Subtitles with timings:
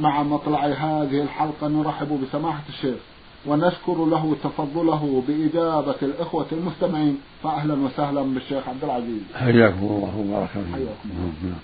[0.00, 2.98] مع مطلع هذه الحلقة نرحب بسماحة الشيخ
[3.46, 9.22] ونشكر له تفضله بإجابة الإخوة المستمعين فأهلا وسهلا بالشيخ عبد العزيز.
[9.34, 11.54] حياكم الله وبارك فيكم.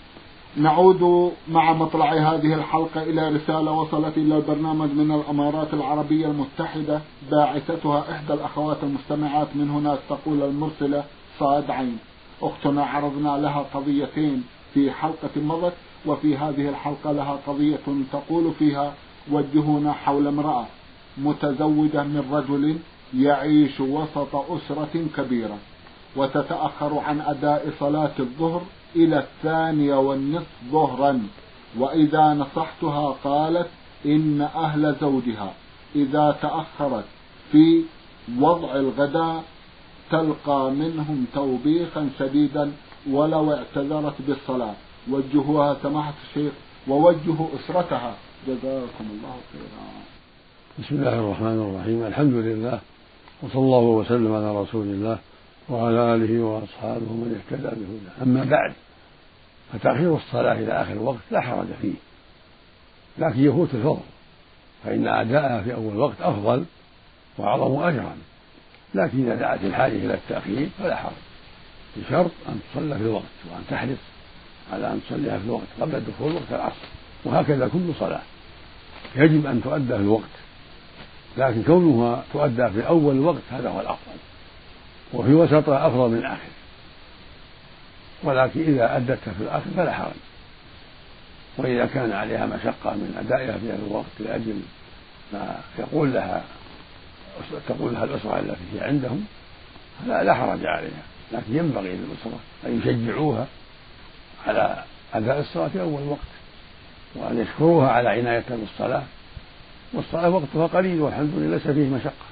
[0.56, 7.00] نعود مع مطلع هذه الحلقة إلى رسالة وصلت إلى البرنامج من الأمارات العربية المتحدة
[7.30, 9.48] باعثتها إحدى الأخوات المستمعات.
[9.54, 11.04] من هناك تقول المرسلة
[11.38, 11.98] صاد عين.
[12.42, 14.44] أختنا عرضنا لها قضيتين
[14.74, 15.72] في حلقة مضت.
[16.06, 18.94] وفي هذه الحلقة لها قضية تقول فيها
[19.30, 20.66] وجهونا حول امرأة
[21.18, 22.78] متزوجة من رجل
[23.14, 25.58] يعيش وسط أسرة كبيرة
[26.16, 28.62] وتتأخر عن أداء صلاة الظهر
[28.96, 31.28] إلى الثانية والنصف ظهرا.
[31.78, 33.68] وإذا نصحتها قالت
[34.06, 35.52] إن أهل زوجها
[35.94, 37.04] إذا تأخرت
[37.52, 37.82] في
[38.38, 39.44] وضع الغداء
[40.10, 42.72] تلقى منهم توبيخا شديدا
[43.10, 44.74] ولو اعتذرت بالصلاة.
[45.10, 46.52] وجهوها سماحة الشيخ
[46.88, 48.14] ووجهوا أسرتها.
[48.48, 49.86] جزاكم الله خيرا.
[50.78, 52.06] بسم الله الرحمن الرحيم.
[52.06, 52.80] الحمد لله
[53.42, 55.18] وصلى الله وسلم على رسول الله
[55.68, 58.22] وعلى آله وأصحابه من اهتدى بهداه.
[58.22, 58.74] أما بعد
[59.72, 61.94] فتأخير الصلاة إلى آخر الوقت لا حرج فيه.
[63.18, 64.00] لكن يفوت الفضل
[64.84, 66.64] فإن أداءها في أول وقت أفضل
[67.38, 68.16] وأعظم أجرا.
[68.94, 71.12] لكن إذا دعت الحاجة إلى التأخير فلا حرج
[71.96, 73.98] بشرط أن تصلى في الوقت وأن تحرص
[74.72, 76.86] على أن تصليها في الوقت قبل دخول وقت العصر.
[77.24, 78.22] وهكذا كل صلاة.
[79.16, 80.22] يجب أن تؤدى في الوقت.
[81.38, 84.18] لكن كونها تؤدى في أول الوقت هذا هو الأفضل.
[85.12, 86.48] وفي وسطها أفضل من آخر
[88.22, 90.12] ولكن إذا أدتها في الآخر فلا حرج.
[91.56, 94.60] وإذا كان عليها مشقة من أدائها في هذا الوقت لأجل
[95.32, 96.44] ما يقول لها
[97.68, 99.24] تقول لها الأسرة التي هي عندهم
[100.00, 101.02] فلا لا حرج عليها.
[101.32, 103.46] لكن ينبغي للأسرة أن يشجعوها
[104.46, 106.18] على أداء الصلاة في أول وقت
[107.14, 109.02] وأن يشكروها على عنايتها بالصلاة.
[109.92, 112.26] والصلاة وقتها قليل والحمد لله ليس فيه مشقة.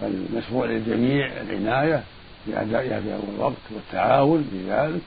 [0.00, 2.02] فالمشروع للجميع العناية
[2.46, 5.00] بأدائها في أول وقت والتعاون في ذلك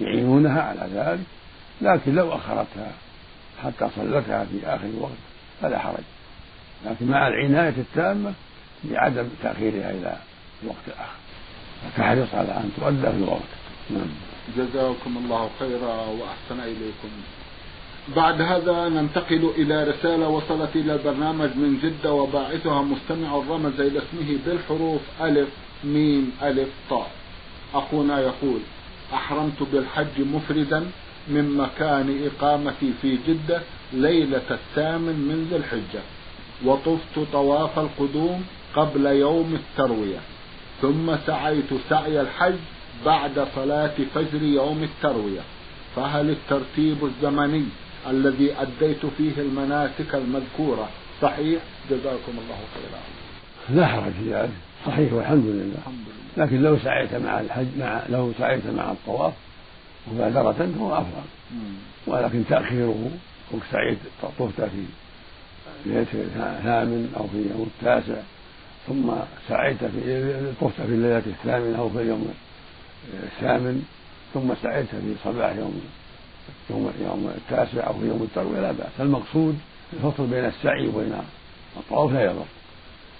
[0.00, 1.26] يعينونها على ذلك.
[1.80, 2.92] لكن لو أخرتها
[3.64, 5.12] حتى صلتها في آخر الوقت
[5.62, 6.04] فلا حرج.
[6.86, 8.32] لكن مع العناية التامة
[8.84, 10.16] بعدم تأخيرها إلى
[10.62, 11.18] الوقت الآخر.
[11.84, 13.40] فتحرص على أن تؤدى في الوقت.
[13.90, 14.33] نعم.
[14.56, 17.10] جزاكم الله خيرا وأحسن إليكم.
[18.16, 24.38] بعد هذا ننتقل إلى رسالة وصلت إلى البرنامج من جدة وباعثها مستمع رمز إلى اسمه
[24.46, 25.48] بالحروف ألف
[25.84, 27.10] ميم ألف طاء.
[27.74, 28.60] أخونا يقول
[29.14, 30.86] أحرمت بالحج مفردا
[31.28, 33.62] من مكان إقامتي في جدة
[33.92, 36.02] ليلة الثامن من ذي الحجة
[36.64, 38.44] وطفت طواف القدوم
[38.74, 40.18] قبل يوم التروية
[40.82, 42.54] ثم سعيت سعي الحج
[43.04, 45.40] بعد صلاة فجر يوم التروية
[45.96, 47.64] فهل الترتيب الزمني
[48.10, 50.88] الذي أديت فيه المناسك المذكورة
[51.22, 53.00] صحيح؟ جزاكم الله خيرا.
[53.70, 54.50] لا حرج في ذلك
[54.86, 55.74] صحيح والحمد لله.
[55.78, 56.46] الحمد لله.
[56.46, 59.32] لكن لو سعيت مع الحج مع لو سعيت مع الطواف
[60.12, 61.26] مبادرة فهو أفضل.
[62.06, 63.10] ولكن تأخيره
[63.52, 63.98] كنت سعيت
[64.38, 64.84] طفت في
[65.86, 68.20] ليلة الثامن أو في يوم التاسع
[68.88, 69.10] ثم
[69.48, 72.34] سعيت في طفت في الليلة الثامنة أو في اليوم
[73.22, 73.82] الثامن
[74.34, 75.80] ثم سعيت في صباح يوم
[76.70, 79.00] يوم يوم التاسع أو في يوم التروية لا بأس.
[79.00, 79.58] المقصود
[79.92, 81.12] الفصل بين السعي وبين
[81.76, 82.44] الطواف لا يضر.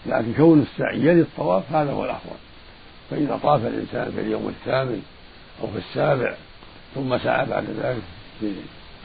[0.06, 2.36] لكن كون السعي يلي الطواف هذا هو الأفضل.
[3.10, 5.02] فإذا طاف الإنسان في اليوم الثامن
[5.62, 6.34] أو في السابع
[6.94, 8.02] ثم سعى بعد ذلك
[8.40, 8.52] في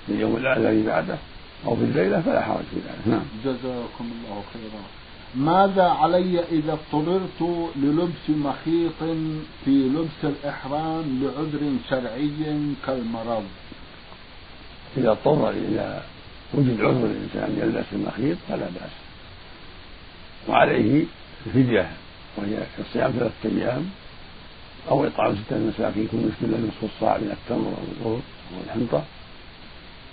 [0.09, 1.17] اليوم الذي بعده
[1.65, 3.07] أو في الليلة فلا حرج في ذلك.
[3.07, 3.23] نعم.
[3.45, 4.98] جزاكم الله خيرا.
[5.35, 8.99] ماذا علي إذا اضطررت للبس مخيط
[9.65, 13.43] في لبس الإحرام لعذر شرعي كالمرض؟
[14.97, 16.01] إذا اضطر إلى
[16.53, 18.91] وجود عذر الإنسان يلبس المخيط فلا بأس.
[20.47, 21.05] وعليه
[21.45, 21.91] الفدية
[22.37, 23.89] وهي الصيام ثلاثة أيام
[24.89, 27.73] أو إطعام ستة مساكين كل مسكين له نصف الصاع من التمر
[28.05, 28.21] أو البر
[28.53, 29.03] أو الحنطة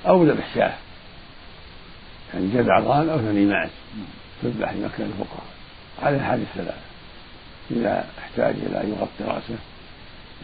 [0.06, 0.75] أو ذبح شاة
[2.34, 3.70] يعني جذع ضان أو ثني معز
[4.43, 5.47] تذبح لمكة الفقراء.
[6.03, 6.87] على الحال الثلاثة
[7.71, 9.59] إذا احتاج إلى أن يغطي رأسه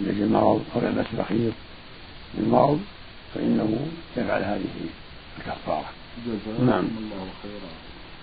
[0.00, 1.52] من أجل المرض أو يلبس بخيط
[2.34, 2.80] للمرض
[3.34, 3.86] فإنه
[4.16, 4.64] يفعل هذه
[5.38, 5.90] الكفارة.
[6.66, 6.84] نعم.
[6.84, 7.70] الله خيرا.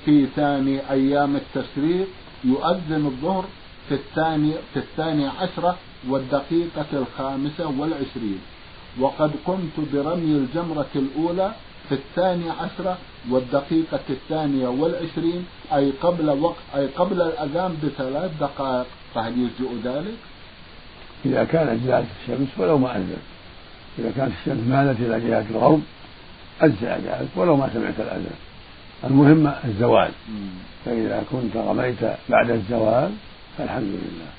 [0.06, 2.08] في ثاني أيام التشريق
[2.44, 3.46] يؤذن الظهر
[3.90, 5.78] في الثاني في الثاني عشرة
[6.08, 8.40] والدقيقة الخامسة والعشرين.
[9.00, 11.54] وقد قمت برمي الجمرة الأولى
[11.90, 12.98] في الثاني عشرة
[13.30, 18.86] والدقيقة الثانية والعشرين أي قبل وقت أي قبل الأذان بثلاث دقائق.
[19.16, 20.18] فهل يجزئ ذلك؟
[21.26, 23.18] إذا كانت جهة الشمس ولو ما أذن
[24.00, 25.82] إذا كانت الشمس مالت إلى جهة الغرب
[26.62, 28.40] أجزأ ذلك ولو ما سمعت الأذان.
[29.04, 30.12] المهم الزوال.
[30.86, 33.12] فإذا كنت رميت بعد الزوال
[33.58, 34.32] فالحمد لله.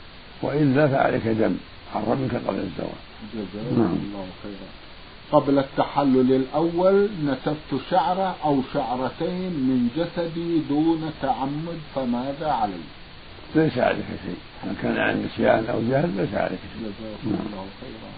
[0.43, 1.57] وإلا فعليك دم.
[1.95, 3.01] عن رميك قبل الزوال.
[3.35, 3.93] جزاكم نعم.
[3.93, 4.69] الله خيرا.
[5.33, 12.81] قبل التحلل الأول نتفت شعرة أو شعرتين من جسدي دون تعمد فماذا علي؟
[13.55, 17.47] ليس عليك شيء من كان عن نسيان أو جهل ليس عليك شيء جزاكم نعم.
[17.47, 18.11] الله خيرا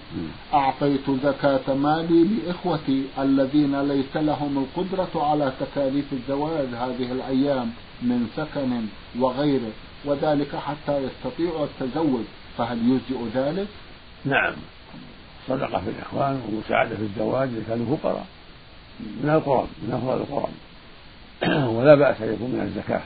[0.55, 7.71] أعطيت زكاة مالي لإخوتي الذين ليس لهم القدرة على تكاليف الزواج هذه الأيام
[8.03, 8.87] من سكن
[9.21, 9.73] وغيره
[10.05, 12.25] وذلك حتى يستطيعوا التزوج
[12.59, 13.69] فهل يجزئ ذلك؟
[14.25, 14.55] نعم
[15.49, 18.27] صدقة في الإخوان ومساعدة في الزواج إذا كانوا فقراء
[19.01, 20.53] من القرب من أفضل القرب.
[21.77, 23.03] ولا بأس أن يكون من الزكاة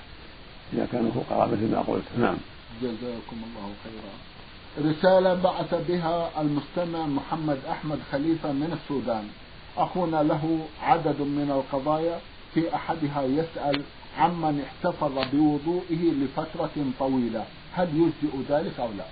[0.73, 2.05] إذا كانوا فقراء مثل ما قلت.
[2.19, 2.37] نعم.
[2.83, 4.91] جزاكم الله خيرا.
[4.91, 9.29] رسالة بعث بها المستمع محمد أحمد خليفة من السودان.
[9.77, 12.21] أخونا له عدد من القضايا
[12.55, 13.83] في أحدها يسأل
[14.19, 17.45] عمن احتفظ بوضوئه لفترة طويلة.
[17.75, 19.05] هل يجزئ ذلك أو لا؟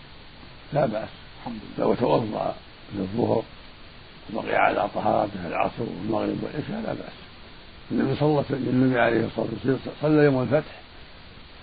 [0.72, 1.08] لا بأس.
[1.40, 1.86] الحمد لله.
[1.86, 2.54] لو توضأ
[2.94, 3.42] للظهر
[4.34, 7.16] وبقي على طهارته العصر والمغرب والعشاء لا بأس.
[7.90, 10.74] النبي صلى النبي عليه الصلاة والسلام صلى يوم الفتح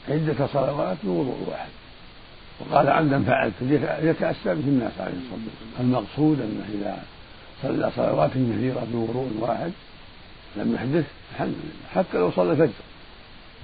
[0.09, 1.69] عدة صلوات بوضوء واحد.
[2.59, 3.53] وقال عمدا فعلت
[4.03, 5.79] يتأسى به الناس عليه الصلاة والسلام.
[5.79, 7.03] المقصود أنه إذا
[7.61, 9.71] صلى صلوات كثيرة بوضوء واحد
[10.55, 11.89] لم يحدث الحمد لله.
[11.95, 12.83] حتى لو صلى الفجر.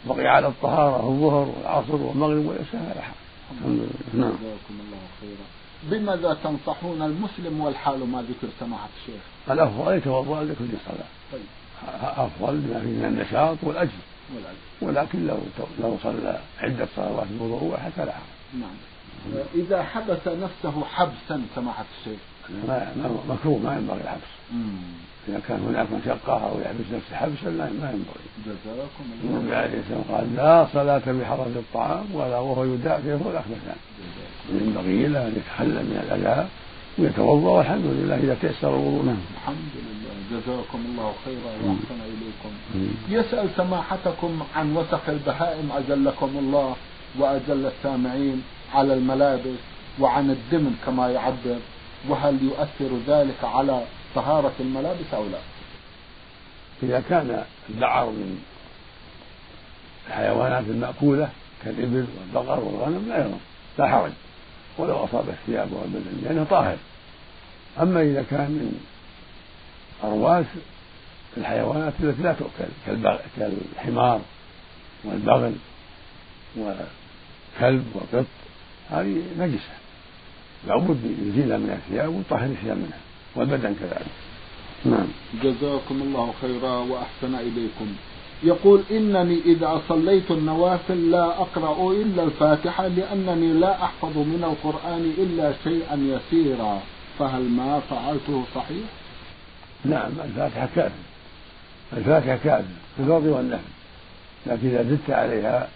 [0.06, 3.16] بقي على الطهارة الظهر والعصر والمغرب والعشاء فلا حرج.
[3.58, 4.26] الحمد لله.
[4.26, 4.32] نعم.
[4.32, 5.48] جزاكم الله خيرا.
[5.84, 9.22] بماذا تنصحون المسلم والحال ما ذكر سماحة الشيخ؟
[9.52, 11.42] الأفضل يتوضأ لكل صلاة طيب.
[12.02, 13.92] أفضل بما فيه من النشاط والأجر.
[14.82, 15.38] ولكن لو
[15.80, 18.76] لو صلى عدة صلوات بوضوء واحد فلا حرج نعم.
[19.56, 22.20] إذا حبس نفسه حبسا سماحة الشيخ.
[22.68, 22.92] ما
[23.30, 24.54] مكروه ما ينبغي الحبس.
[25.28, 28.28] إذا كان هناك مشقة أو يحبس نفسه حبسا ما ينبغي.
[28.46, 33.80] جزاكم الله النبي عليه السلام قال لا صلاة بحرم الطعام ولا وهو يدافعه الأخبثان
[34.52, 36.48] ينبغي له أن يتخلى من الأذى
[37.00, 39.18] ويتوضأ والحمد لله إذا تيسر الوضوء نعم.
[39.38, 39.98] الحمد لله.
[40.32, 42.52] جزاكم الله خيرا وأحسن إليكم.
[43.10, 46.76] يسأل سماحتكم عن وسخ البهائم أجلكم الله
[47.20, 48.44] وأجل السامعين
[48.74, 49.60] على الملابس
[50.00, 51.60] وعن الدمن كما يعبر
[52.10, 53.82] وهل يؤثر ذلك على
[54.16, 55.40] طهارة الملابس أو لا؟
[56.84, 58.44] إذا كان الدعر من
[60.08, 61.30] الحيوانات المأكولة
[61.64, 63.38] كالإبل والبقر والغنم لا يضر
[63.80, 64.12] لا حرج.
[64.78, 66.78] ولو أصاب الثياب والبدن لأنه طاهر.
[67.82, 68.80] أما إذا كان من
[70.04, 70.46] أرواث
[71.38, 72.98] الحيوانات التي لا تؤكل
[73.38, 74.22] كالحمار
[75.04, 75.56] والبغل
[76.58, 78.26] وكلب وقط
[78.90, 79.78] هذه نجسة.
[80.68, 83.07] لابد يزيلها من الثياب ويطهر الثياب منها.
[83.38, 84.12] والبدن كذلك.
[84.86, 85.08] نعم.
[85.44, 87.88] جزاكم الله خيرا وأحسن إليكم.
[88.44, 95.54] يقول إنني إذا صليت النوافل لا أقرأ إلا الفاتحة لأنني لا أحفظ من القرآن إلا
[95.64, 96.82] شيئا يسيرا.
[97.20, 98.88] فهل ما فعلته صحيح؟
[99.86, 100.92] نعم الفاتحة كافية
[101.94, 103.64] الفاتحة كافية في الفرض والنفل
[104.46, 105.68] لكن إذا زدت عليها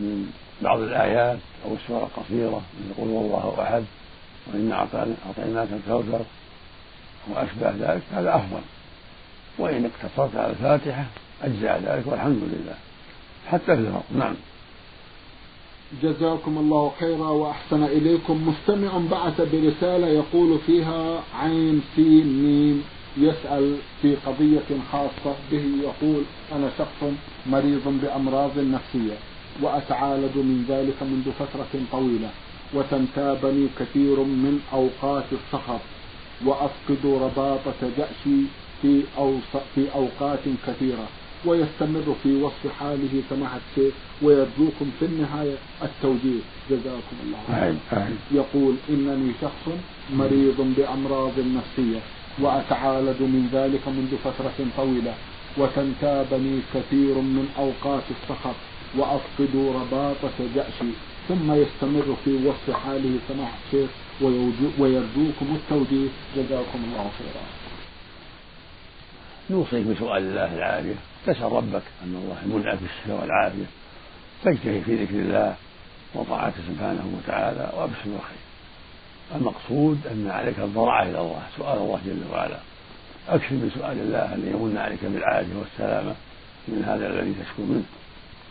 [0.00, 0.32] من
[0.62, 3.84] بعض الآيات أو السورة القصيرة مثل قل هو الله أحد
[4.46, 4.86] وإنا
[5.26, 6.20] أعطيناك الكوثر
[7.28, 8.60] وأشبه ذلك هذا أفضل.
[9.58, 11.04] وإن اقتصرت على الفاتحة
[11.42, 12.74] أجزاء ذلك والحمد لله.
[13.50, 14.34] حتى في الفرض نعم.
[16.02, 18.48] جزاكم الله خيرا وأحسن إليكم.
[18.48, 22.84] مستمع بعث برسالة يقول فيها عين سين ميم
[23.16, 26.22] يسأل في قضية خاصة به يقول
[26.52, 27.10] أنا شخص
[27.46, 29.16] مريض بأمراض نفسية
[29.62, 32.30] وأتعالج من ذلك منذ فترة طويلة
[32.74, 35.80] وتنتابني كثير من أوقات السخط.
[36.44, 38.40] وأفقد رباطة جأشي
[38.82, 39.02] في.
[39.74, 41.06] في أوقات كثيرة
[41.44, 46.40] ويستمر في وصف حاله سماحة الشيخ ويرجوكم في النهاية التوجيه.
[46.70, 48.08] جزاكم الله خيرا.
[48.32, 49.74] يقول إنني شخص
[50.12, 52.00] مريض بأمراض نفسية
[52.38, 55.14] وأتعالج من ذلك منذ فترة طويلة
[55.58, 58.54] وتنتابني كثير من أوقات السخط
[58.98, 60.92] وأفقد رباطة جأشي.
[61.28, 63.90] ثم يستمر في وصف حاله سماحة الشيخ
[64.78, 66.08] ويرجوكم التوجيه.
[66.36, 67.44] جزاكم الله خيرا.
[69.50, 70.94] نوصيك بسؤال الله العافية.
[71.26, 71.82] تسأل ربك.
[72.04, 73.64] أن الله يمنعك بالشفاء والعافية.
[74.44, 75.56] تجتهد في ذكر الله
[76.14, 78.44] وطاعته سبحانه وتعالى وأبشر بالخير.
[79.34, 81.42] المقصود أن عليك الضراعة إلى الله.
[81.58, 82.58] سؤال الله جل وعلا.
[83.28, 86.14] أكثر من سؤال الله أن يمن عليك بالعافية والسلامة
[86.68, 87.84] من هذا الذي تشكو منه.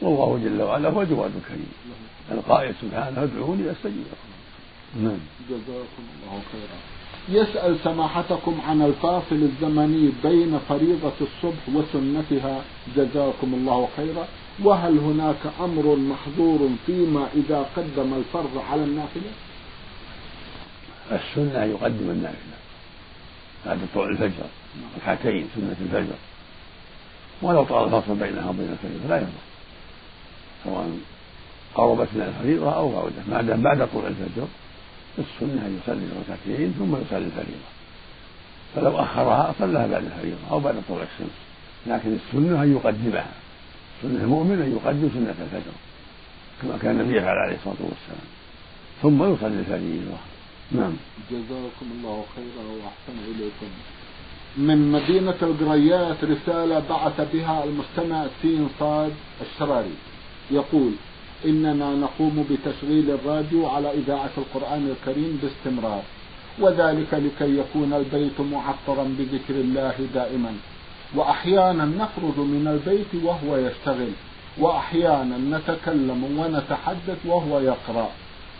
[0.01, 1.71] والله جل وعلا هو الجواد الكريم
[2.31, 4.03] القائل سبحانه ادعوني أستجيب.
[4.11, 5.19] لكم نعم.
[5.49, 6.77] جزاكم الله خيرا.
[7.29, 12.61] يسأل سماحتكم عن الفاصل الزمني بين فريضة الصبح وسنتها.
[12.95, 14.27] جزاكم الله خيرا.
[14.63, 19.31] وهل هناك أمر محظور فيما إذا قدم الفرض على النافلة؟
[21.11, 22.57] السنة يقدم النافلة.
[23.65, 24.45] بعد طلوع الفجر.
[25.01, 26.15] ركعتين سنة الفجر.
[27.41, 29.52] ولو طال الفصل بينها وبين الفريضة لا يضر.
[30.63, 30.97] سواء
[31.75, 34.47] قربت من الفريضة أو بعدت ما دام بعد طلوع الفجر
[35.17, 37.69] السنة أن يصلي ركعتين ثم يصلي الفريضة.
[38.75, 41.37] فلو أخرها صلىها بعد الفريضة أو بعد طلوع الشمس.
[41.87, 43.31] لكن السنة أن يقدمها.
[44.01, 45.71] سنة المؤمن أن يقدم سنة الفجر.
[46.61, 48.27] كما كان النبي يفعل عليه الصلاة والسلام.
[49.01, 50.17] ثم يصلي الفريضة.
[50.71, 50.93] نعم.
[51.31, 53.67] جزاكم الله خيرا وأحسن إليكم.
[54.57, 59.95] من مدينة القريات رسالة بعث بها المستمع سين صاد الشراري.
[60.53, 60.91] يقول
[61.45, 66.03] إننا نقوم بتشغيل الراديو على إذاعة القرآن الكريم باستمرار
[66.59, 70.53] وذلك لكي يكون البيت معطرا بذكر الله دائما.
[71.15, 74.11] وأحيانا نخرج من البيت وهو يشتغل
[74.57, 78.09] وأحيانا نتكلم ونتحدث وهو يقرأ.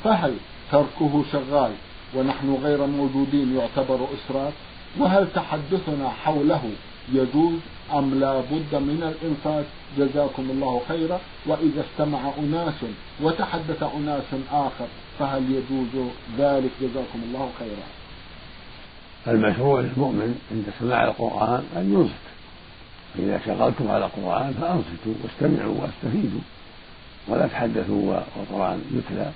[0.03, 0.33] فهل
[0.71, 1.71] تركه شغال
[2.15, 4.53] ونحن غير موجودين يعتبر إسراف
[4.97, 6.71] وهل تحدثنا حوله
[7.13, 7.59] يجوز
[7.93, 9.65] أم لا بد من الإنفاق؟
[9.97, 11.19] جزاكم الله خيرا.
[11.45, 12.73] وإذا استمع أناس
[13.21, 14.87] وتحدث أناس آخر
[15.19, 16.07] فهل يجوز
[16.37, 17.87] ذلك؟ جزاكم الله خيرا.
[19.27, 22.25] المشروع للمؤمن عند سماع القرآن أن ينصت.
[23.13, 26.41] فإذا شغلتم على القرآن فأنصتوا واستمعوا واستفيدوا.
[27.27, 29.31] ولا تحدثوا والقرآن يتلى.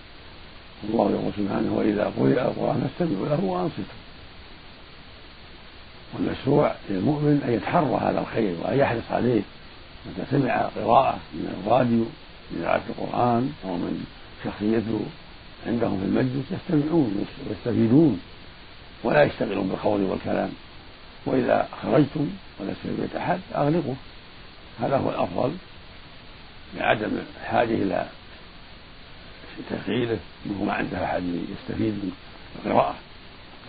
[0.90, 4.07] الله يقول سبحانه وإذا قرئ القرآن فاستمعوا له وأنصتوا.
[6.18, 9.42] والمشروع للمؤمن أن يتحرى هذا الخير وأن يحرص عليه.
[10.06, 12.06] متى سمع قراءة من الراديو
[12.52, 14.06] من إذاعة القرآن أو من
[14.44, 15.00] شخصيته
[15.68, 18.22] عندهم في المجلس يستمعون ويستفيدون
[19.04, 20.50] ولا يشتغلون بالخوض والكلام.
[21.26, 23.96] وإذا خرجتم وليس في بيت أحد أغلقوا.
[24.82, 25.52] هذا هو الأفضل.
[26.78, 27.10] لعدم
[27.42, 28.08] الحاجة إلى
[29.70, 32.12] تفعيله أنه ما عنده أحد يستفيد من
[32.66, 32.96] القراءة.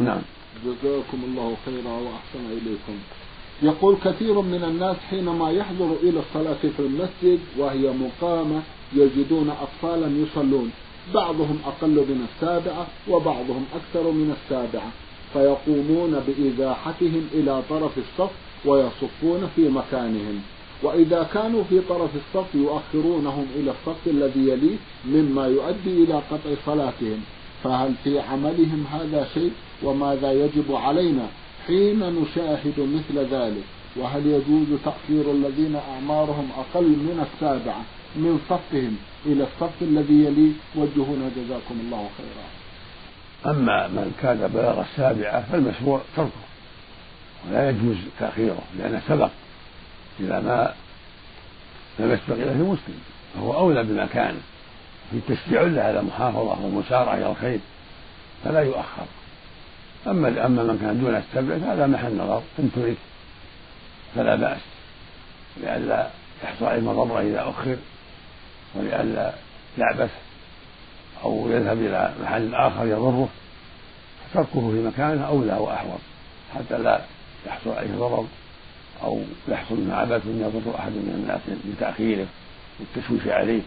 [0.01, 0.23] نعم.
[0.65, 2.99] جزاكم الله خيرا وأحسن إليكم.
[3.63, 8.63] يقول كثير من الناس حينما يحضر إلى الصلاة في المسجد وهي مقامة
[8.93, 10.71] يجدون أطفالا يصلون
[11.15, 14.91] بعضهم أقل من السابعة وبعضهم أكثر من السابعة
[15.33, 18.31] فيقومون بإزاحتهم إلى طرف الصف
[18.65, 20.43] ويصفون في مكانهم.
[20.83, 27.21] وإذا كانوا في طرف الصف يؤخرونهم إلى الصف الذي يليه مما يؤدي إلى قطع صلاتهم.
[27.65, 31.27] فهل في عملهم هذا شيء وماذا يجب علينا
[31.67, 33.65] حين نشاهد مثل ذلك؟
[33.97, 37.83] وهل يجوز تأخير الذين أعمارهم أقل من السابعة
[38.17, 38.97] من صفهم
[39.27, 42.47] إلى الصف الذي يليه وجهونا جزاكم الله خيرا.
[43.55, 46.31] أما من كان بلغ السابعة فالمشروع تركه.
[47.49, 49.31] ولا يجوز تأخيره لأنه سبق
[50.21, 50.75] إلى ما
[51.99, 53.01] لم يسبق إليه مسلم.
[53.35, 54.41] فهو أولى بمكانه
[55.11, 57.59] في تشجيع على المحافظة والمسارعة إلى الخير
[58.45, 59.07] فلا يؤخر.
[60.07, 62.43] أما أما من كان دون السبع فهذا محل نظر.
[62.59, 62.97] إن ترك
[64.15, 64.61] فلا بأس.
[65.57, 66.09] لئلا
[66.45, 67.77] يحصل عليه مضرة إذا أخر
[68.75, 69.33] ولئلا
[69.79, 70.11] يعبث
[71.25, 73.29] أو يذهب إلى محل آخر يضره
[74.33, 76.01] فتركه في مكانه أولى وأحوط.
[76.55, 77.01] حتى لا
[77.47, 78.27] يحصل عليه ضرر
[79.03, 81.41] أو يحصل منه عبث يضر أحد من الناس
[81.77, 82.27] بتأخيره
[82.81, 83.61] والتشويش عليه.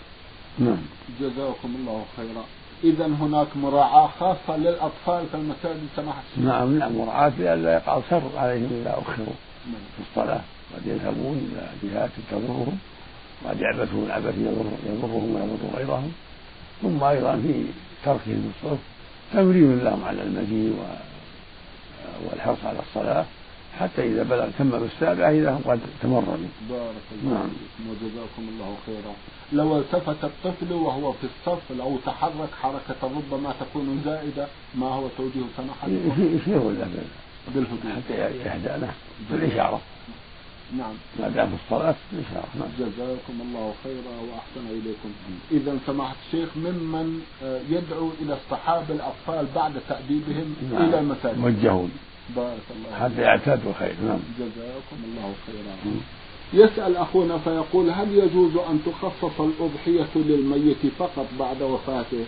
[0.59, 0.77] نعم.
[1.19, 2.43] جزاكم الله خيرا.
[2.83, 8.69] إذا هناك مراعاة خاصة للأطفال في المساجد سماحة نعم نعم مراعاة لئلا يقع شر عليهم
[8.81, 9.35] إذا أخروا.
[9.65, 9.81] نعم.
[9.97, 10.41] في الصلاة
[10.75, 12.77] قد يذهبون إلى جهات تضرهم
[13.45, 16.11] وقد يعبثون عبث يضر يضرهم ويضر غيرهم.
[16.81, 17.63] ثم أيضا في
[18.05, 18.79] تركهم الصف
[19.33, 20.75] تمرين لهم على المجيء
[22.29, 23.25] والحرص على الصلاة.
[23.79, 27.49] حتى إذا بلغ تمم السابعة إذا هم قد تمرنوا بارك الله نعم.
[27.89, 29.13] وجزاكم الله خيرا.
[29.53, 35.41] لو التفت الطفل وهو في الصف لو تحرك حركة ربما تكون زائدة ما هو توجيه
[35.57, 35.87] سماحة؟
[36.37, 36.87] يشير له
[37.55, 37.91] بالهدوء.
[37.95, 38.93] حتى يهدأ له
[39.31, 39.81] بالإشارة.
[40.77, 40.93] نعم.
[41.19, 42.49] ما دام في الصلاة بالإشارة.
[42.59, 42.69] نعم.
[42.79, 45.11] جزاكم الله خيرا وأحسن إليكم.
[45.51, 50.83] إذا سماحة الشيخ ممن آه، يدعو إلى اصطحاب الأطفال بعد تأديبهم نعم.
[50.83, 51.37] إلى المساجد.
[51.37, 51.91] موجهون
[52.35, 54.19] بارك الله حتى يعتادوا خير نعم.
[54.39, 56.01] جزاكم الله خيرا.
[56.53, 62.25] يسأل أخونا فيقول هل يجوز أن تخصص الأضحية للميت فقط بعد وفاته؟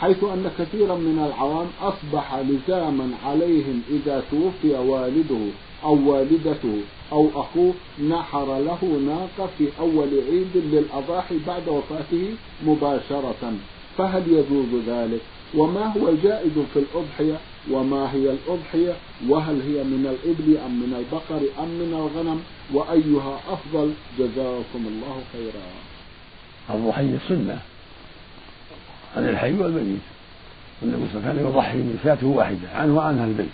[0.00, 5.46] حيث أن كثيرا من العوام أصبح لزاما عليهم إذا توفي والده
[5.84, 6.80] أو والدته
[7.12, 7.74] أو أخوه
[8.08, 12.34] نحر له ناقة في أول عيد للأضاحي بعد وفاته
[12.66, 13.52] مباشرة.
[13.98, 15.20] فهل يجوز ذلك؟
[15.54, 18.96] وما هو الجائز في الأضحية؟ وما هي الأضحية
[19.28, 25.62] وهل هي من الإبل أم من البقر أم من الغنم وأيها أفضل جزاكم الله خيرا
[26.70, 27.60] الضحية سنة
[29.16, 30.00] عن الحي والميت
[30.82, 33.50] والنبي صلى الله عليه وسلم يضحي بشاة واحدة عنه وعنها البيت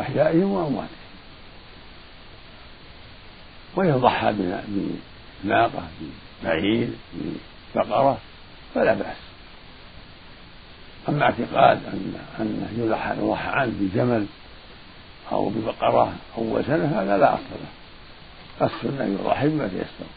[0.00, 0.88] أحيائهم وأمواتهم
[3.76, 4.34] ويضحى
[5.44, 5.88] بناقة
[6.42, 6.88] ببعير
[7.74, 8.18] ببقرة
[8.74, 9.16] فلا بأس
[11.08, 14.26] أما اعتقاد أن أنه يضحى يضحى عنه بجمل
[15.32, 18.66] أو ببقرة أول سنة هذا لا أصل له.
[18.66, 20.10] السنة يضحي بما تيسر.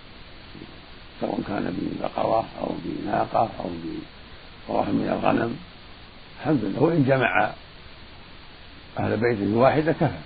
[1.22, 3.70] سواء كان ببقرة أو بناقة أو
[4.70, 5.58] بطرف من الغنم
[6.40, 6.84] الحمد لله.
[6.84, 7.52] وإن جمع
[9.00, 10.22] أهل بيته واحدة كفى.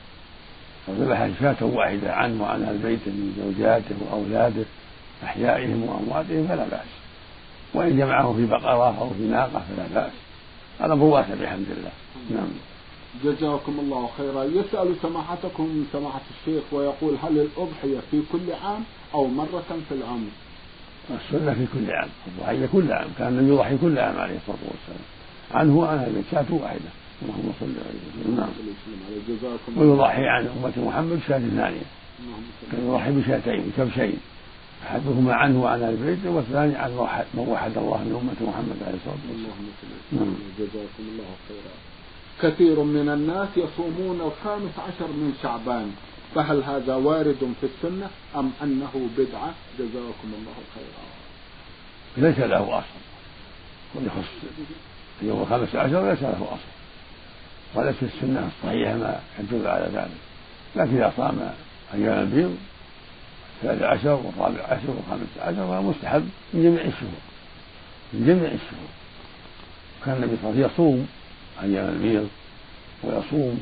[0.87, 4.65] وذبح شاة واحدة عنه وعن أهل بيته من زوجاته وأولاده
[5.23, 6.87] أحيائهم وأمواتهم فلا بأس.
[7.73, 10.24] وإن جمعه في بقرة أو في ناقة فلا بأس.
[10.81, 11.91] الأمر واسع بحمد الله
[12.31, 12.47] نعم.
[13.23, 14.43] جزاكم الله خيرا.
[14.43, 20.25] يسأل سماحتكم سماحة الشيخ ويقول هل الأضحية في كل عام أو مرة في العام؟
[21.09, 23.07] السنة في كل عام الضحية كل عام.
[23.17, 25.05] كان النبي يضحي كل عام عليه الصلاة والسلام.
[25.51, 26.89] عنه وعن أهل شاة واحدة.
[27.21, 28.49] اللهم صل وسلم نعم.
[29.77, 31.85] ويضحي عن أمة محمد شاة ثانية.
[32.71, 34.17] كان يضحي بشاتين كبشين
[34.83, 36.91] أحدهما عنه وعن أهل بيته والثاني عن
[37.33, 39.67] من وحد الله من أمة محمد عليه الصلاة والسلام.
[40.11, 40.35] نعم.
[40.59, 41.75] جزاكم الله خيرا.
[42.41, 45.91] كثير من الناس يصومون الخامس عشر من شعبان.
[46.35, 51.05] فهل هذا وارد في السنة أم أنه بدعة؟ جزاكم الله خيرا.
[52.17, 53.01] ليس له أصل.
[53.95, 54.31] ويخص
[55.21, 56.71] يوم الخامس عشر ليس له أصل.
[57.75, 60.17] وليس السنة الصحيحة ما يدل على ذلك.
[60.75, 61.51] لكن إذا صام
[61.93, 62.57] أيام البيض
[63.63, 67.21] الثالث عشر والرابع عشر والخامس عشر فهو مستحب من جميع الشهور.
[68.13, 68.89] من جميع الشهور.
[70.05, 71.07] كان النبي صلى الله عليه وسلم يصوم
[71.63, 72.29] أيام البيض
[73.03, 73.59] ويصوم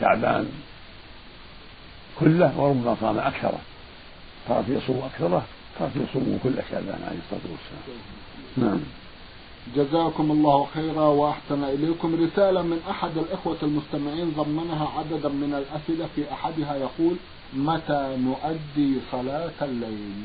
[0.00, 0.48] شعبان
[2.20, 3.58] كله وربما صام أكثره.
[4.48, 5.42] ترك يصوم أكثره
[5.78, 7.98] ترك يصوم كل شعبان عليه الصلاة والسلام.
[8.56, 8.80] نعم.
[9.76, 12.24] جزاكم الله خيرا وأحسن إليكم.
[12.24, 17.16] رسالة من أحد الإخوة المستمعين ضمنها عددا من الأسئلة في أحدها يقول
[17.54, 20.24] متى نؤدي صلاة الليل؟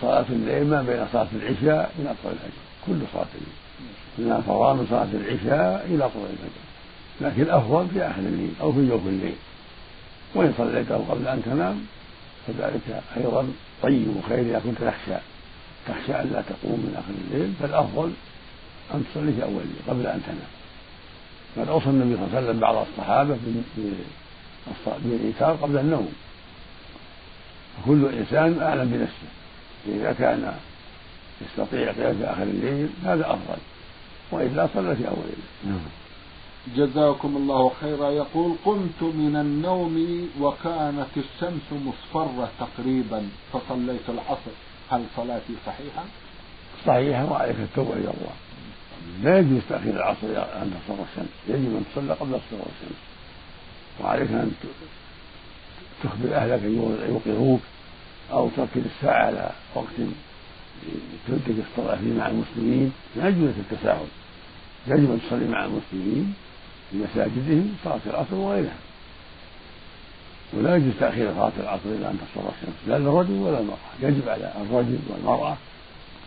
[0.00, 3.56] صلاة الليل ما بين صلاة العشاء إلى طلوع الفجر كل صلاة الليل.
[4.18, 6.66] من الفضاء من صلاة العشاء إلى طلوع الفجر.
[7.20, 9.34] لكن الأفضل في آخر الليل أو في جوف الليل.
[10.34, 11.86] وإن صليته قبل أن تنام
[12.46, 13.48] فذلك أيضا
[13.82, 15.20] طيب وخير إذا كنت تخشى.
[15.86, 18.12] تخشى أن لا تقوم من آخر الليل فالأفضل
[18.94, 20.50] أن تصلي في أول الليل قبل أن تنام.
[21.56, 23.36] قد أوصى النبي صلى الله عليه وسلم بعض الصحابة
[25.04, 26.12] بالإيثار قبل النوم.
[27.76, 29.28] فكل إنسان أعلم بنفسه.
[29.88, 30.54] إذا كان
[31.40, 33.58] يستطيع قيام في آخر الليل هذا أفضل.
[34.30, 35.76] وإلا صلى في أول الليل.
[35.76, 35.78] نعم.
[36.76, 38.10] جزاكم الله خيرا.
[38.10, 44.54] يقول قمت من النوم وكانت الشمس مصفرة تقريبا فصليت العصر.
[44.90, 46.04] هل صلاتي صحيحة؟
[46.86, 48.34] صحيحة وعليك التوبة إلى الله.
[49.22, 51.28] لا يجوز تأخير العصر أن تصفر الشمس.
[51.48, 53.15] يجب أن تصلى قبل تصفر الشمس
[54.00, 54.52] وعليك أن
[56.04, 57.60] تخبر أهلك أن يوقظوك
[58.32, 59.86] أو تركز الساعة على وقت
[61.28, 62.92] تلتقي الصلاة فيه مع المسلمين.
[63.16, 64.06] لا يجوز التساهل.
[64.86, 66.34] يجب أن تصلي مع المسلمين
[66.90, 68.76] في مساجدهم صلاة العصر وغيرها.
[70.52, 72.76] ولا يجوز تأخير صلاة العصر إلى أن تصفر الشمس.
[72.88, 75.56] لا للرجل ولا المرأة يجب على الرجل والمرأة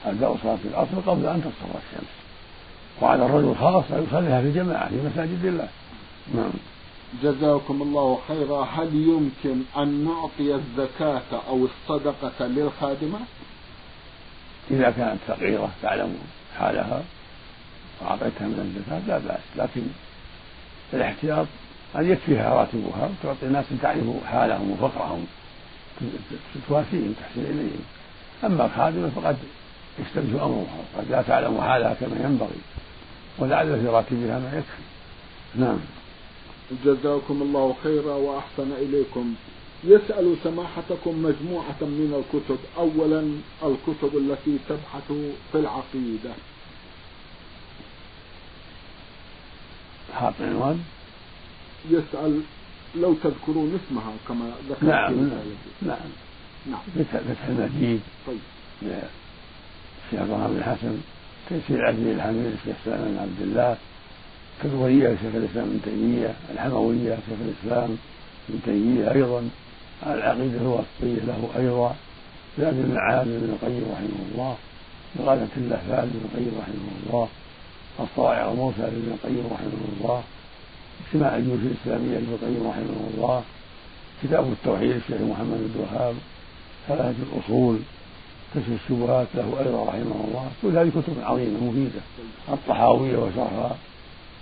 [0.05, 2.09] أداء صلاة العصر قبل أن تصفر الشمس.
[3.01, 5.67] وعلى الرجل خاصة يصليها في جماعة في مساجد الله.
[6.35, 6.51] نعم.
[7.23, 8.63] جزاكم الله خيرا.
[8.63, 13.19] هل يمكن أن نعطي الزكاة أو الصدقة للخادمة؟
[14.71, 16.17] إذا كانت فقيرة تعلم
[16.59, 17.03] حالها
[18.01, 19.43] وأعطيتها من الزكاة لا بأس.
[19.55, 19.81] لكن
[20.93, 21.47] الاحتياط
[21.95, 25.25] أن يكفيها راتبها وتعطي الناس تعرف حالهم وفقرهم.
[26.67, 27.83] تواسيهم تحسن إليهم.
[28.43, 29.37] أما الخادمة فقد
[29.99, 32.59] يستبدل أمرها قد لا تعلم حالها كما ينبغي
[33.37, 34.81] ولعل في راتبها ما يكفي.
[35.55, 35.79] نعم.
[36.85, 39.33] جزاكم الله خيرا وأحسن إليكم.
[39.83, 42.59] يسأل سماحتكم مجموعة من الكتب.
[42.77, 43.31] أولا
[43.63, 45.11] الكتب التي تبحث
[45.51, 46.33] في العقيدة.
[50.13, 50.79] حاط عنوان؟
[51.89, 52.41] يسأل
[52.95, 55.13] لو تذكرون اسمها كما ذكرت نعم
[55.81, 56.09] نعم
[56.67, 56.79] نعم.
[57.13, 58.39] فتح المجيد طيب.
[58.81, 60.97] الشيخ إبراهيم بن حسن
[61.49, 63.77] تيسير عبد الحميد الشيخ سلمان عبد الله.
[64.63, 67.97] كالورية شيخ الإسلام ابن تيمية الحموية شيخ الإسلام
[68.49, 69.49] ابن تيمية أيضا
[70.07, 71.95] العقيدة الوسطية له أيضا
[72.57, 74.55] زاد المعاد ابن القيم رحمه الله
[75.19, 77.27] إغاثة اللهفان ابن القيم رحمه الله
[77.99, 80.23] الصواعق المرسلة لابن القيم رحمه الله
[81.07, 83.43] اجتماع الجيوش الإسلامية لابن القيم رحمه الله
[84.23, 86.15] كتاب التوحيد الشيخ محمد بن الوهاب
[86.87, 87.77] ثلاثة الأصول
[88.55, 92.01] كشف الشبهات له أيضا رحمه الله كل هذه كتب عظيمة مفيدة
[92.49, 93.75] الطحاوية وشرحها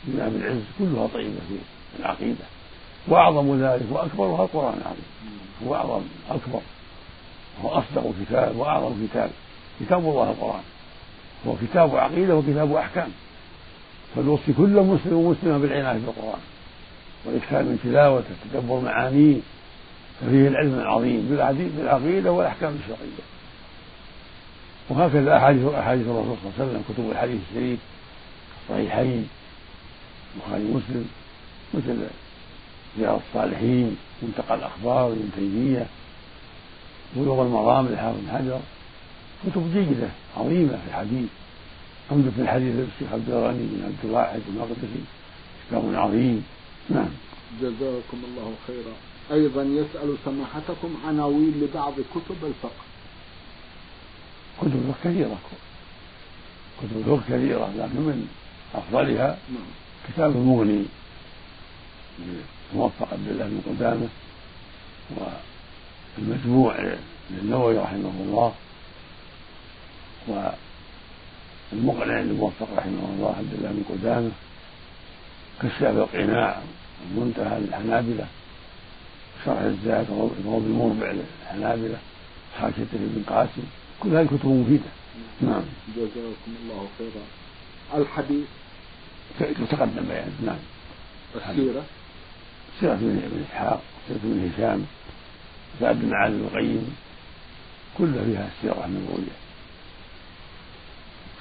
[0.08, 2.46] الإمام العز كلها طيبة في العقيدة.
[3.08, 5.06] وأعظم ذلك وأكبرها القرآن العظيم.
[5.68, 6.60] هو أعظم أكبر.
[7.64, 9.30] هو أصدق كتاب وأعظم كتاب.
[9.80, 10.64] كتاب الله القرآن.
[11.48, 13.10] هو كتاب عقيدة وكتاب أحكام.
[14.16, 16.40] فنوصي كل مسلم ومسلمة بالعناية بالقرآن.
[17.26, 19.38] والإكثار من تلاوته تدبر معانيه.
[20.22, 21.28] ففيه العلم العظيم
[21.78, 23.28] بالعقيدة والأحكام الشرعية.
[24.90, 27.80] وهكذا أحاديث أحاديث الرسول صلى الله عليه وسلم كتب الحديث الشريف
[28.64, 29.30] الصحيحين.
[30.36, 31.10] البخاري ومسلم
[31.74, 32.08] مثل
[33.00, 35.88] رياض الصالحين منتقى الأخبار ابن تيمية
[37.16, 38.60] بلوغ المرام لحافظ بن حجر
[39.46, 41.30] كتب جيدة عظيمة في الحديث.
[42.12, 45.02] عمدة في الحديث للشيخ عبد الغني بن عبد الواحد المقدسي
[45.68, 46.46] كتاب عظيم.
[46.90, 47.10] نعم.
[47.62, 48.94] جزاكم الله خيرا.
[49.32, 52.84] أيضا يسأل سماحتكم عناوين لبعض كتب الفقه.
[54.62, 55.38] كتب الفقه كثيرة.
[56.82, 58.28] كتب الفقه كثيرة لكن من
[58.76, 59.87] أفضلها نعم.
[60.08, 60.86] كتاب المغني
[62.76, 64.08] موفق عبد الله بن قدامة
[66.17, 66.96] والمجموع
[67.32, 68.54] للنووي رحمه الله
[70.28, 74.32] والمقنع للموفق رحمه الله عبد الله بن قدامة
[75.62, 76.62] كشاف القناع
[77.12, 78.28] المنتهى للحنابلة
[79.46, 80.08] شرح الزاد
[80.46, 81.98] روض المربع للحنابلة
[82.60, 83.63] حاشية ابن قاسم
[84.00, 84.89] كل هذه كتب مفيدة.
[85.41, 85.63] نعم.
[85.96, 87.24] جزاكم الله خيرا.
[88.02, 88.46] الحديث
[89.72, 90.58] تقدم بيان نعم.
[91.36, 91.84] السيرة؟
[92.80, 94.86] سيرة ابن إسحاق سيرة ابن هشام
[95.78, 96.96] كتاب ابن معاذ القيم
[97.98, 99.36] كلها فيها السيرة النبوية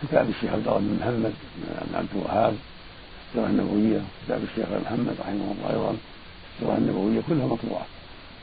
[0.03, 2.55] كتاب الشيخ عبد الله بن محمد بن عبد الوهاب
[3.29, 5.96] السيرة النبوية كتاب الشيخ محمد رحمه الله أيضا
[6.57, 7.87] السيرة النبوية كلها مطبوعة.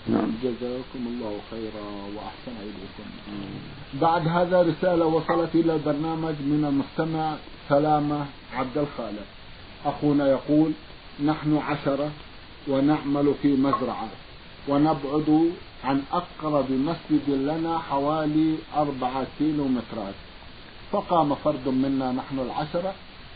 [0.08, 0.32] نعم.
[0.44, 1.86] جزاكم الله خيرا
[2.16, 3.08] وأحسن إليكم.
[4.02, 7.36] بعد هذا رسالة وصلت إلى البرنامج من المستمع
[7.70, 9.26] سلامة عبد الخالق.
[9.86, 10.72] أخونا يقول
[11.26, 12.12] نحن عشرة
[12.68, 14.10] ونعمل في مزرعة
[14.68, 15.52] ونبعد
[15.84, 20.14] عن أقرب مسجد لنا حوالي أربعة كيلو مترات
[20.92, 22.94] فقام فرد منا نحن العشرة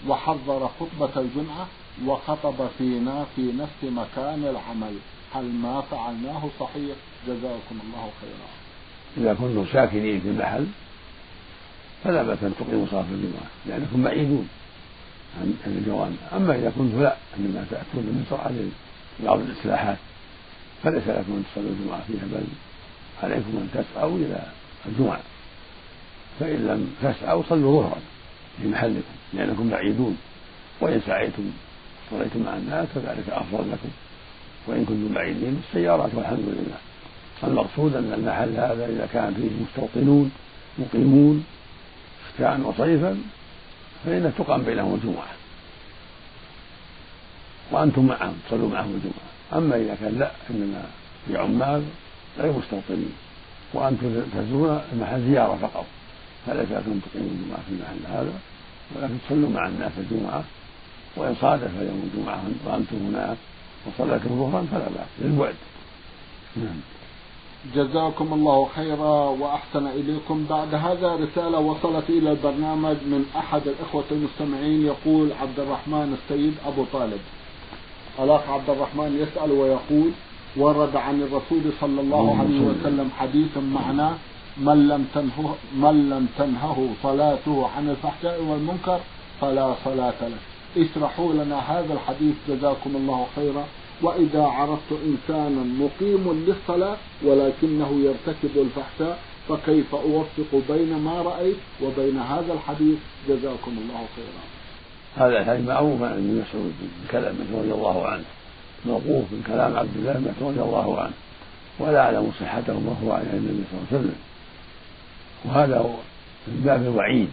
[0.07, 1.67] وحضر خطبة الجمعة
[2.05, 4.95] وخطب فينا في نفس مكان العمل.
[5.33, 6.95] هل ما فعلناه صحيح؟
[7.27, 8.47] جزاكم الله خيرا.
[9.17, 10.65] إذا كنتم ساكنين في المحل
[12.03, 14.47] فلا بأس أن تقيموا صلاة الجمعة لأنكم بعيدون
[15.41, 18.51] عن الجوامع أما إذا كنتم لا إنما تأتون بسرعة
[19.19, 19.97] لبعض الإصلاحات
[20.83, 22.43] فليس لكم أن تصلوا الجمعة فيها بل
[23.23, 24.41] عليكم أن تسعوا إلى
[24.85, 25.19] الجمعة.
[26.39, 27.99] فإن لم تسعوا صلوا ظهرا
[28.61, 30.17] في محلكم لأنكم بعيدون
[30.81, 31.51] وإن سعيتم
[32.11, 33.89] صليتم مع الناس فذلك أفضل لكم.
[34.67, 36.77] وإن كنتم بعيدين بالسيارات والحمد لله.
[37.43, 40.31] المقصود أن المحل هذا إذا كان فيه مستوطنون
[40.79, 41.45] مقيمون
[42.33, 43.17] شتاء وصيفا
[44.05, 45.27] فإن تقام بينهم الجمعة.
[47.71, 49.27] وأنتم معهم تصلوا معهم الجمعة.
[49.53, 50.83] أما إذا كان لا إنما
[51.27, 51.83] في عمال
[52.39, 53.13] غير مستوطنين.
[53.73, 55.85] وأنتم تزورون المحل زيارة فقط.
[56.45, 58.33] فليس لكم تقيموا الجمعة في المحل هذا
[58.95, 60.43] ولكن تصلوا مع الناس الجمعة.
[61.15, 63.37] وإن صادف يوم الجمعة وأنتم هناك
[63.87, 65.07] وصليتم ظهرا فلا بأس.
[65.21, 65.55] للبعد
[66.55, 66.79] نعم.
[67.75, 70.45] جزاكم الله خيرا وأحسن إليكم.
[70.49, 74.85] بعد هذا رسالة وصلت إلى البرنامج من أحد الإخوة المستمعين.
[74.85, 77.19] يقول عبد الرحمن السيد أبو طالب.
[78.19, 80.11] الأخ عبد الرحمن يسأل ويقول
[80.57, 84.13] ورد عن الرسول صلى الله عليه وسلم حديث معناه
[84.57, 88.99] من لم تنهه من لم تنهه صلاته عن الفحشاء والمنكر
[89.41, 90.37] فلا صلاة له.
[90.77, 93.65] اشرحوا لنا هذا الحديث جزاكم الله خيرا.
[94.01, 102.53] وإذا عرفت إنسانا مقيم للصلاة ولكنه يرتكب الفحشاء فكيف أوفق بين ما رأيت وبين هذا
[102.53, 102.97] الحديث؟
[103.29, 104.43] جزاكم الله خيرا.
[105.17, 108.23] هذا الحديث معروف عن ابن مسعود من كلام رضي الله عنه.
[108.85, 111.13] موقوف من كلام عبد الله بن رضي الله عنه.
[111.79, 114.15] ولا أعلم صحته مرفوعا عن النبي صلى الله عليه وسلم.
[115.45, 115.95] وهذا
[116.47, 117.29] من باب الوعيد.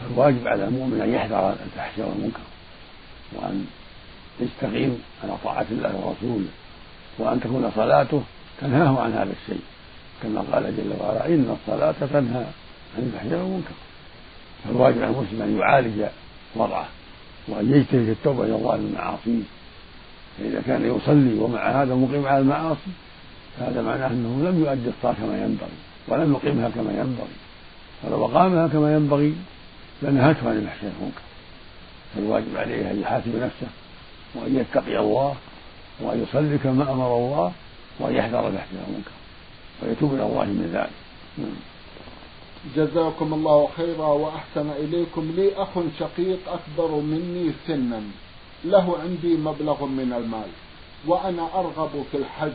[0.00, 2.40] فالواجب على المؤمن أن يحذر الفحشاء والمنكر
[3.32, 3.66] وأن
[4.40, 6.48] يستقيم على طاعة الله ورسوله
[7.18, 8.22] وأن تكون صلاته
[8.60, 9.62] تنهاه عن هذا الشيء.
[10.22, 12.44] كما قال جل وعلا إن الصلاة تنهى
[12.96, 13.74] عن الفحشاء والمنكر.
[14.64, 16.06] فالواجب على المسلم أن يعالج
[16.56, 16.86] وضعه
[17.48, 19.42] وأن يجتهد في التوبة إلى الله من معاصيه
[20.38, 22.90] فإذا كان يصلي ومع هذا مقيم على المعاصي
[23.58, 25.76] فهذا معناه أنه لم يؤدي الصلاة كما ينبغي
[26.08, 27.36] ولم يقيمها كما ينبغي.
[28.02, 29.34] فلو أقامها كما ينبغي
[30.02, 31.22] لنهته عن الفحشاء والمنكر
[32.14, 33.68] فالواجب عليه أن يحاسب نفسه
[34.34, 35.34] وأن يتقي الله
[36.00, 37.52] وأن يصلي كما أمر الله
[38.00, 39.10] وأن يحذر الاحتمال المنكر
[39.82, 40.90] ويتوب إلى الله من ذلك.
[41.38, 41.56] نعم.
[42.76, 45.32] جزاكم الله خيرا وأحسن إليكم.
[45.36, 48.02] لي أخ شقيق أكبر مني سنا
[48.64, 50.48] له عندي مبلغ من المال
[51.06, 52.52] وأنا أرغب في الحج.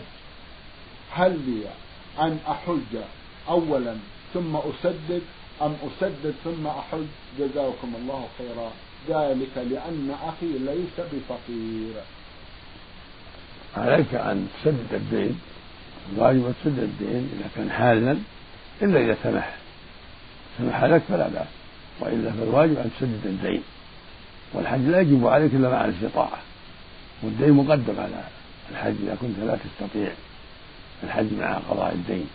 [1.12, 1.63] هل لي
[2.19, 3.04] أن أحج
[3.49, 3.95] أولا
[4.34, 5.21] ثم أسدد؟
[5.65, 7.06] أم أسدد ثم أحج.
[7.39, 8.71] جزاكم الله خيرا.
[9.10, 11.93] ذلك لأن أخي ليس بفقير.
[13.78, 15.41] عليك أن تسدد الدين.
[16.13, 18.17] الواجب أن تسدد الدين إذا كان حالا
[18.82, 19.56] إلا إذا سمح.
[20.58, 21.47] سمح لك فلا بأس.
[22.00, 23.62] وإلا فالواجب أن تسدد الدين.
[24.54, 26.38] والحج لا يجب عليك إلا مع الاستطاعة.
[27.24, 28.24] والدين مقدم على
[28.71, 28.95] الحج.
[29.04, 30.12] إذا كنت لا تستطيع
[31.04, 32.28] الحج مع قضاء الدين.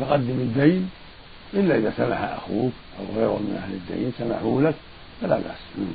[0.00, 0.90] فقدم الدين
[1.54, 4.74] إلا إذا سمح أخوك أو غيره من أهل الدين سمحوا لك
[5.20, 5.86] فلا بأس.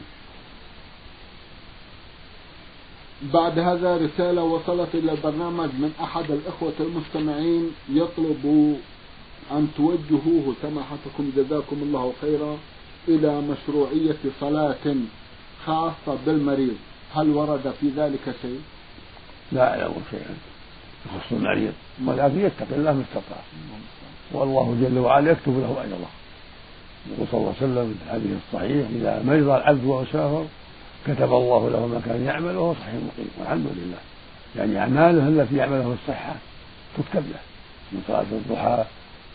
[3.33, 8.75] بعد هذا رسالة وصلت إلى البرنامج من أحد الإخوة المستمعين يطلب
[9.51, 12.57] أن توجهوه سماحتكم جزاكم الله خيرا
[13.07, 14.95] إلى مشروعية صلاة
[15.65, 16.77] خاصة بالمريض.
[17.15, 18.61] هل ورد في ذلك شيء؟
[19.51, 20.35] لا أعلم شيئا
[21.05, 21.73] يخص المريض
[22.05, 23.41] ولكن يتقي الله ما استطاع.
[24.31, 26.09] والله جل وعلا يكتب له أجره.
[27.11, 30.45] يقول صلى الله عليه وسلم في الحديث الصحيح إذا مرض العبد وهو سافر
[31.07, 33.29] كتب الله له ما كان يعمل وهو صحيح مقيم.
[33.39, 33.97] والحمد لله.
[34.55, 36.35] يعني أعماله التي يعملها الصحة
[36.97, 37.39] تكتب له.
[37.91, 38.85] من صلاة الضحى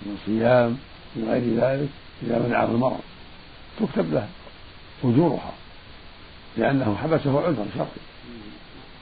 [0.03, 0.79] من صيام
[1.17, 1.89] من غير ذلك
[2.23, 3.01] إذا منعه المرض.
[3.81, 4.29] تكتب له
[5.05, 5.53] أجورها.
[6.57, 7.89] لأنه حبسه عذر شرعي.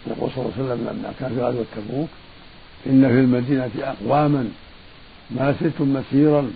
[0.06, 2.08] يقول صلى الله عليه وسلم لما كان في غزوة تبوك
[2.86, 4.48] إن في المدينة أقواما
[5.30, 6.50] ما سرتم مسيرا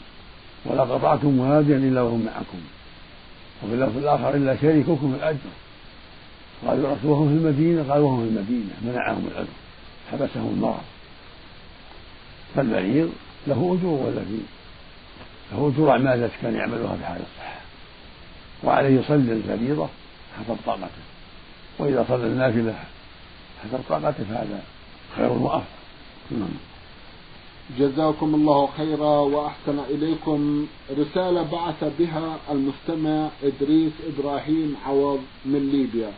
[0.65, 2.59] ولا قطعتم واديا إلا وهم معكم.
[3.63, 5.51] وفي اللفظ الآخر إلا شريككم الأجر.
[6.67, 9.49] قالوا وهم في المدينة قال وهم في المدينة منعهم العذر
[10.13, 10.83] حبسهم المرض
[12.57, 13.13] فالمريض
[13.47, 14.41] له أجور والذي
[15.53, 17.61] له أجور أعمال التي كان يعملها في حال الصحة؟
[18.65, 19.89] وعليه يصلي الفريضة
[20.39, 21.05] حسب طاقته.
[21.79, 22.75] وإذا صلى النافلة
[23.65, 24.63] حسب طاقته فهذا
[25.17, 25.80] خير وأفضل.
[27.79, 30.67] جزاكم الله خيرا وأحسن إليكم.
[30.99, 36.13] رسالة بعث بها المستمع إدريس إبراهيم عوض من ليبيا.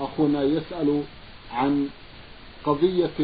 [0.00, 1.02] أخونا يسأل
[1.52, 1.88] عن
[2.64, 3.18] قضية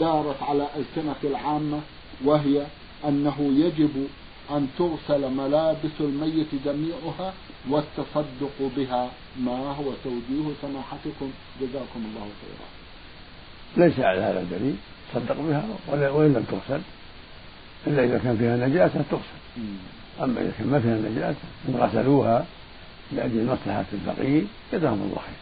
[0.00, 1.80] دارت على ألسنة العامة
[2.24, 2.66] وهي
[3.04, 4.06] أنه يجب
[4.50, 7.34] أن تغسل ملابس الميت جميعها
[7.70, 9.10] والتصدق بها.
[9.40, 12.68] ما هو توجيه سماحتكم؟ جزاكم الله خيرا.
[13.76, 14.76] ليس على هذا دليل.
[15.14, 16.80] تصدق بها وإن لم تغسل.
[17.86, 19.38] إلا إذا كان فيها نجاسة تغسل.
[20.22, 22.44] أما إذا كان ما فيها نجاسة إن غسلوها
[23.12, 25.40] لأجل مصلحة الفقير جزاهم الله خير.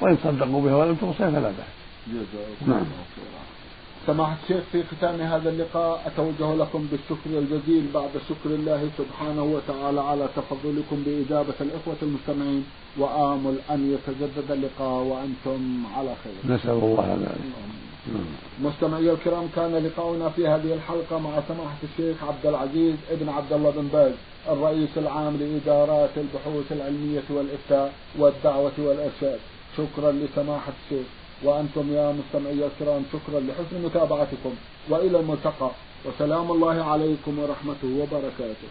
[0.00, 1.74] وإن صدقوا بها ولم تغسل فلا بأس.
[2.08, 2.84] جزاكم نعم.
[4.06, 10.00] سماحة الشيخ في ختام هذا اللقاء أتوجه لكم بالشكر الجزيل بعد شكر الله سبحانه وتعالى
[10.00, 12.64] على تفضلكم بإجابة الإخوة المستمعين
[12.98, 16.54] وآمل أن يتجدد اللقاء وأنتم على خير.
[16.54, 17.38] نسأل الله ذلك
[18.60, 23.70] مستمعي الكرام كان لقاؤنا في هذه الحلقة مع سماحة الشيخ عبد العزيز ابن عبد الله
[23.70, 24.12] بن باز
[24.48, 29.38] الرئيس العام لإدارات البحوث العلمية والإفتاء والدعوة والإرشاد.
[29.76, 31.06] شكرا لسماحة الشيخ.
[31.44, 34.54] وأنتم يا مستمعي الكرام شكرا لحسن متابعتكم.
[34.88, 35.70] وإلى الملتقى.
[36.04, 38.68] وسلام الله عليكم ورحمته وبركاته.